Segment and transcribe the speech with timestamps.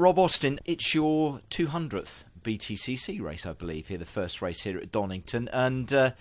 [0.00, 4.90] Rob Austin, it's your 200th BTCC race, I believe, here, the first race here at
[4.90, 5.46] Donington.
[5.52, 6.12] And uh,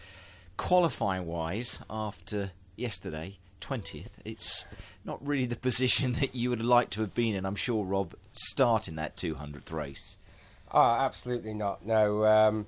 [0.57, 4.65] qualifying wise, after yesterday, 20th, it's
[5.05, 8.15] not really the position that you would like to have been in, I'm sure, Rob,
[8.33, 10.17] starting that 200th race.
[10.73, 11.85] Oh, absolutely not.
[11.85, 12.67] No, um,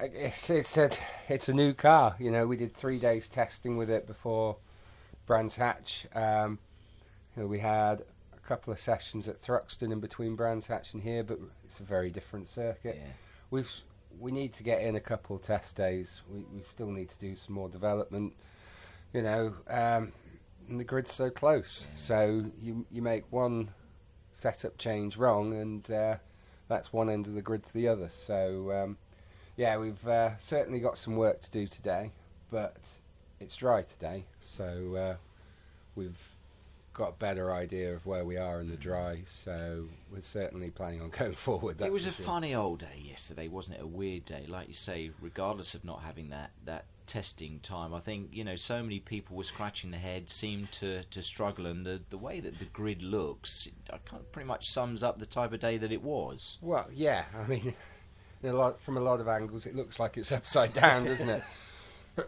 [0.00, 0.90] it's it's a
[1.28, 2.16] it's a new car.
[2.18, 4.56] You know, we did three days testing with it before
[5.26, 6.06] Brands Hatch.
[6.14, 6.58] Um,
[7.36, 8.04] you know, we had
[8.50, 12.10] couple of sessions at Thruxton in between Brands Hatch and here, but it's a very
[12.10, 12.96] different circuit.
[12.98, 13.12] Yeah.
[13.52, 13.70] We've
[14.18, 16.20] we need to get in a couple of test days.
[16.28, 18.32] We we still need to do some more development.
[19.12, 20.12] You know, um,
[20.68, 21.96] and the grid's so close, Yeah.
[21.96, 23.70] so you you make one
[24.32, 26.16] setup change wrong, and uh,
[26.66, 28.08] that's one end of the grid to the other.
[28.08, 28.98] So um,
[29.56, 32.10] yeah, we've uh, certainly got some work to do today,
[32.50, 32.78] but
[33.38, 35.16] it's dry today, so uh,
[35.94, 36.18] we've
[36.92, 38.80] got a better idea of where we are in the mm.
[38.80, 39.22] dry.
[39.24, 41.78] So we're certainly planning on going forward.
[41.78, 42.26] That's it was a sure.
[42.26, 43.82] funny old day yesterday, wasn't it?
[43.82, 45.10] A weird day, like you say.
[45.20, 49.36] Regardless of not having that that testing time, I think you know so many people
[49.36, 53.02] were scratching their head, seemed to to struggle, and the the way that the grid
[53.02, 53.68] looks,
[54.32, 56.58] pretty much sums up the type of day that it was.
[56.60, 57.24] Well, yeah.
[57.36, 57.74] I mean,
[58.44, 61.42] a lot, from a lot of angles, it looks like it's upside down, doesn't it?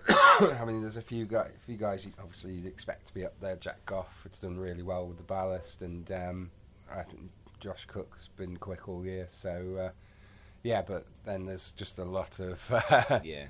[0.09, 3.35] I mean, there's a few guys, few guys you, obviously you'd expect to be up
[3.41, 3.57] there.
[3.57, 6.51] Jack Goff, it's done really well with the ballast, and um,
[6.91, 7.21] I think
[7.61, 9.27] Josh Cook's been quick all year.
[9.31, 9.91] So, uh,
[10.63, 12.61] yeah, but then there's just a lot of
[13.25, 13.47] Yeah.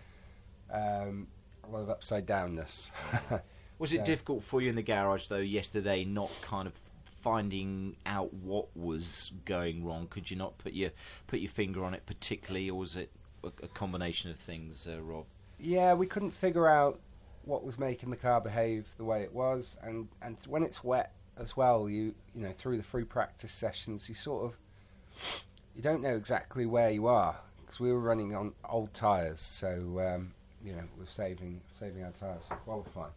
[0.73, 1.29] um,
[1.65, 2.91] a lot of upside downness.
[3.79, 6.75] Was it So- difficult for you in the garage though yesterday, not kind of
[7.07, 10.07] finding out what was going wrong?
[10.09, 10.91] Could you not put your
[11.27, 13.11] put your finger on it particularly, or was it
[13.45, 15.25] a, a combination of things, uh, Rob?
[15.65, 16.99] Yeah, we couldn't figure out
[17.45, 21.13] what was making the car behave the way it was, and and when it's wet
[21.39, 25.45] as well, you you know through the free practice sessions, you sort of
[25.77, 30.01] you don't know exactly where you are because we were running on old tyres, so
[30.01, 33.13] um, you know we're saving saving our tyres for qualifying.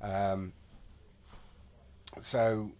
[0.00, 0.54] Um,
[2.22, 2.70] so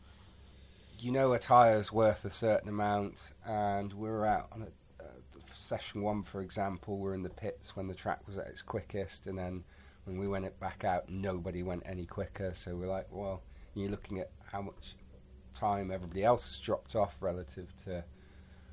[0.98, 4.68] you know a tyre's worth a certain amount, and we were out on a,
[5.70, 9.28] session one, for example, we're in the pits when the track was at its quickest,
[9.28, 9.62] and then
[10.04, 12.52] when we went it back out, nobody went any quicker.
[12.54, 13.42] So we're like, well,
[13.74, 14.96] you're looking at how much
[15.54, 18.02] time everybody else has dropped off relative to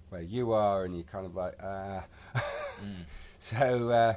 [0.10, 2.04] where you are, and you're kind of like, ah.
[2.78, 3.06] Mm.
[3.40, 4.16] So uh,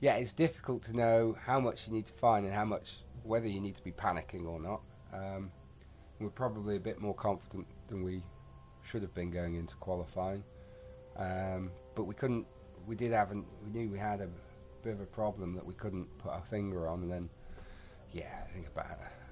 [0.00, 3.48] yeah, it's difficult to know how much you need to find and how much whether
[3.48, 4.82] you need to be panicking or not.
[5.14, 5.50] Um,
[6.20, 8.22] we're probably a bit more confident than we
[8.82, 10.44] should have been going into qualifying,
[11.16, 12.46] um, but we couldn't.
[12.86, 13.32] We did have.
[13.32, 14.28] An, we knew we had a
[14.84, 17.28] bit of a problem that we couldn't put our finger on, and then
[18.12, 18.86] yeah, I think about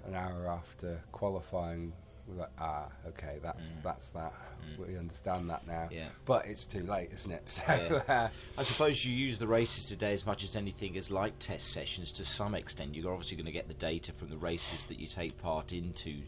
[0.07, 1.93] an hour after qualifying,
[2.27, 3.83] we're like, ah, okay, that's Mm.
[3.85, 4.33] that's that.
[4.79, 4.87] Mm.
[4.89, 5.89] We understand that now.
[5.93, 6.09] Yeah.
[6.25, 7.49] But it's too late, isn't it?
[7.67, 8.15] So Yeah.
[8.25, 11.69] uh, I suppose you use the races today as much as anything as like test
[11.73, 12.95] sessions to some extent.
[12.95, 16.23] You're obviously going to get the data from the races that you take part into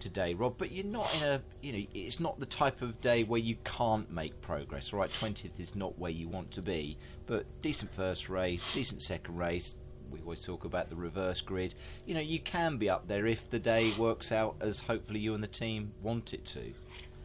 [0.00, 0.54] today, Rob.
[0.58, 3.56] But you're not in a, you know, it's not the type of day where you
[3.64, 4.92] can't make progress.
[4.92, 9.36] Right, twentieth is not where you want to be, but decent first race, decent second
[9.36, 9.74] race.
[10.10, 11.74] We always talk about the reverse grid.
[12.06, 15.34] You know, you can be up there if the day works out as hopefully you
[15.34, 16.72] and the team want it to.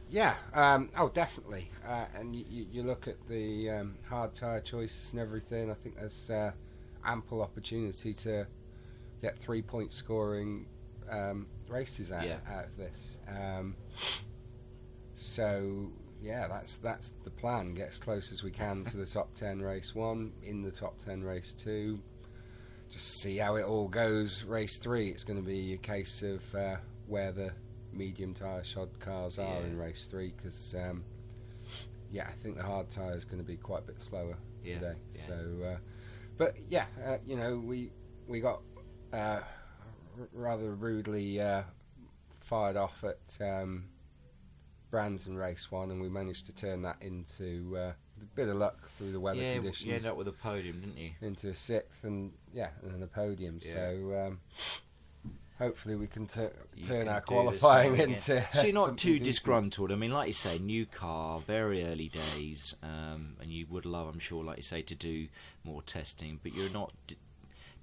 [0.09, 1.71] Yeah, um, oh, definitely.
[1.87, 5.71] Uh, and you, you, you look at the um, hard tyre choices and everything.
[5.71, 6.51] I think there's uh,
[7.05, 8.45] ample opportunity to
[9.21, 10.65] get three point scoring
[11.09, 12.37] um, races out, Yeah.
[12.49, 13.17] out of this.
[13.27, 13.75] Um,
[15.15, 15.91] so
[16.21, 17.73] yeah, that's that's the plan.
[17.73, 20.97] Get as close as we can to the top ten race one, in the top
[21.03, 21.99] ten race two.
[22.89, 24.43] Just see how it all goes.
[24.43, 26.75] Race three, it's going to be a case of uh,
[27.07, 27.51] where the
[27.91, 29.65] medium tyre shod cars are Yeah.
[29.67, 31.03] in race three because um,
[32.11, 34.75] yeah, I think the hard tyre is going to be quite a bit slower Yeah,
[34.79, 34.95] today.
[35.27, 35.33] So,
[35.65, 35.77] uh,
[36.37, 37.91] but yeah, uh, you know, we
[38.27, 38.61] we got
[39.11, 39.41] uh,
[40.31, 41.63] rather rudely uh,
[42.39, 43.85] fired off at um,
[44.91, 48.57] Brands in race one, and we managed to turn that into uh, a bit of
[48.57, 51.11] luck through the weather yeah, conditions you ended up with a podium, didn't you?
[51.21, 53.59] into a sixth, and yeah, and then a podium.
[53.63, 53.73] Yeah.
[53.73, 54.27] So.
[54.27, 54.39] Um,
[55.59, 56.51] Hopefully we can tur
[56.81, 58.43] turn can our qualifying into.
[58.53, 59.25] So you're not too decent.
[59.25, 59.91] disgruntled.
[59.91, 64.07] I mean, like you say, new car, very early days, um, and you would love,
[64.07, 65.27] I'm sure, like you say, to do
[65.63, 66.39] more testing.
[66.41, 67.17] But you're not d-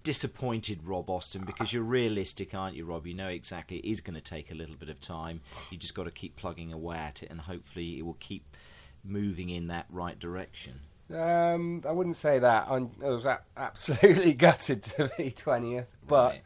[0.02, 3.06] disappointed, Rob Austin, because you're realistic, aren't you, Rob?
[3.06, 5.41] You know exactly it is going to take a little bit of time.
[5.70, 8.56] You just got to keep plugging away at it, and hopefully it will keep
[9.05, 10.81] moving in that right direction.
[11.14, 12.67] Um, I wouldn't say that.
[12.70, 16.43] I'm, I was a- absolutely gutted to be twentieth, but Right.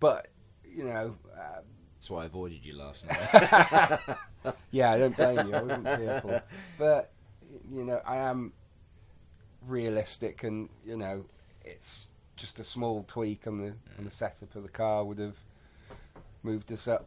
[0.00, 0.28] but
[0.70, 1.60] you know, uh,
[1.96, 3.98] That's why I avoided you last night.
[4.70, 5.54] yeah, I don't blame you.
[5.54, 6.40] I wasn't fearful,
[6.78, 7.12] but
[7.70, 8.52] you know, I am
[9.66, 11.24] realistic, and you know,
[11.64, 15.36] it's just a small tweak on the on the setup of the car would have
[16.42, 17.06] moved us up.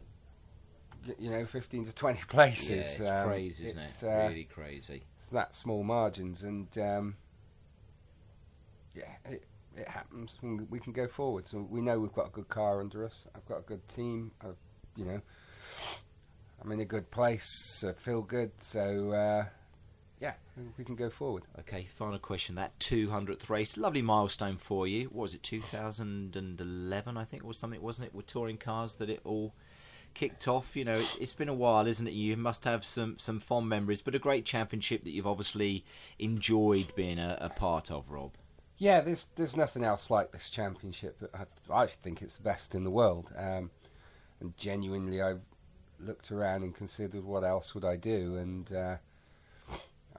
[1.20, 2.70] You know, fifteen to twenty places.
[2.70, 4.08] yeah, it's Um, crazy, isn't it's, it?
[4.10, 5.04] uh, really crazy.
[5.18, 7.16] it's that small margins, and um,
[8.96, 9.44] yeah, it,
[9.76, 10.36] it happens.
[10.42, 11.48] We can go forward.
[11.48, 13.26] So we know we've got a good car under us.
[13.36, 14.32] I've got a good team.
[14.42, 14.56] I've,
[14.96, 15.22] you know,
[16.62, 17.84] I'm in a good place.
[17.88, 18.52] I feel good.
[18.60, 19.46] So uh,
[20.20, 20.34] yeah,
[20.78, 21.44] we- can go forward.
[21.60, 22.56] Okay, final question.
[22.56, 25.06] That 200th race, lovely milestone for you.
[25.06, 29.22] What was it, 2011, I think, or something, wasn't it, with touring cars that it
[29.24, 29.54] all
[30.14, 30.76] kicked off?
[30.76, 32.14] You know, it, it's been a while, isn't it?
[32.14, 35.86] You must have some, some fond memories, but a great championship that you've obviously
[36.20, 38.32] enjoyed being a, a part of, Rob.
[38.80, 41.20] Yeah, there's there's nothing else like this championship.
[41.34, 41.46] I,
[41.84, 43.32] I think it's the best in the world.
[43.36, 43.72] Um,
[44.40, 45.42] and genuinely, I've
[46.00, 48.98] looked around and considered what else would I do, and uh,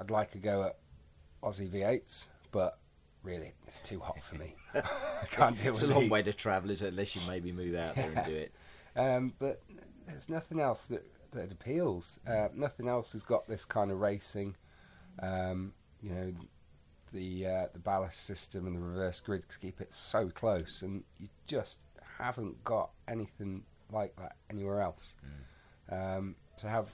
[0.09, 0.77] I'd like to go at
[1.43, 2.79] Aussie V8s, but
[3.23, 4.55] really, it's too hot for me.
[4.75, 6.11] I can't deal It's with a long heat.
[6.11, 6.89] way to travel, is it?
[6.89, 8.53] Unless you maybe move out there and do it.
[8.97, 9.61] Um, but
[10.07, 12.19] there's nothing else that that appeals.
[12.27, 14.57] Uh, nothing else has got this kind of racing.
[15.23, 16.33] Um, you know,
[17.13, 21.29] the uh, the ballast system and the reverse grid keep it so close, and you
[21.47, 21.81] just
[22.19, 23.63] haven't got anything
[23.93, 25.17] like that anywhere else.
[25.91, 26.89] Um, to have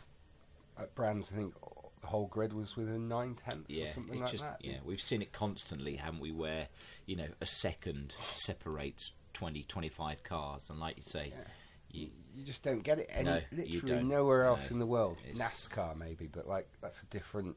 [0.80, 1.54] at Brands, I think
[2.04, 4.58] the whole grid was within nine tenths Yeah, or something like just that.
[4.62, 6.32] yeah, we've seen it constantly, haven't we?
[6.32, 6.68] Where
[7.06, 11.44] you know a second separates 20, 25 cars, and like you say, Yeah.
[11.90, 14.74] you, You just don't get it any, No, literally nowhere else No.
[14.74, 15.16] in the world.
[15.34, 17.56] NASCAR maybe, but like that's a different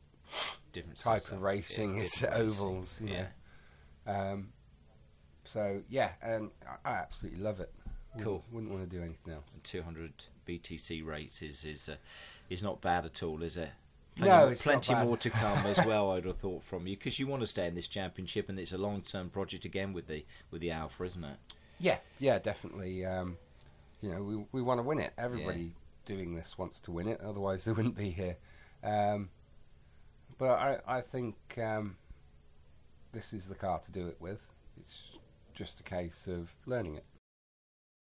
[0.72, 1.38] different type setup.
[1.38, 1.96] of racing.
[1.98, 2.50] Yeah, it's different racing.
[2.68, 3.28] ovals, you yeah.
[4.08, 4.54] Um,
[5.44, 6.52] so yeah, and
[6.86, 7.74] I, I absolutely love it.
[8.16, 8.44] Wouldn't- Cool.
[8.52, 9.54] Wouldn't want to do anything else.
[9.54, 11.98] And 200 BTC races is uh,
[12.50, 13.70] is not bad at all, is it?
[14.20, 16.12] No, plenty more to come as well.
[16.14, 18.72] I'd have thought from you because you want to stay in this championship, and it's
[18.72, 21.38] a long term project again with the with the Alfa, isn't it?
[21.80, 23.06] Yeah, yeah, definitely.
[23.06, 23.38] Um,
[24.02, 25.14] you know, we we want to win it.
[25.18, 25.74] Everybody
[26.06, 27.22] doing this wants to win it.
[27.22, 28.38] Otherwise, they wouldn't be here.
[28.84, 29.30] Um,
[30.38, 31.96] but I I think um,
[33.12, 34.40] this is the car to do it with.
[34.80, 35.00] It's
[35.54, 37.06] just a case of learning it.